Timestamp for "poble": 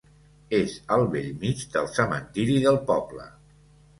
2.91-3.29